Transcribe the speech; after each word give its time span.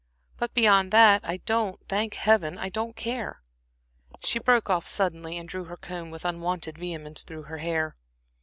But 0.39 0.55
beyond 0.55 0.89
that, 0.93 1.21
I 1.23 1.37
don't 1.45 1.79
thank 1.87 2.15
Heaven! 2.15 2.57
I 2.57 2.69
don't 2.69 2.95
care." 2.95 3.43
She 4.23 4.39
broke 4.39 4.67
off 4.67 4.87
suddenly, 4.87 5.37
and 5.37 5.47
she 5.47 5.51
drew 5.51 5.65
her 5.65 5.77
comb 5.77 6.09
with 6.09 6.25
unwonted 6.25 6.75
vehemence 6.79 7.21
through 7.21 7.43
her 7.43 7.59
hair. 7.59 7.95